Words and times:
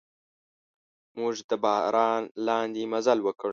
موږ 1.17 1.35
د 1.49 1.51
باران 1.63 2.21
لاندې 2.47 2.81
مزل 2.91 3.19
وکړ. 3.23 3.49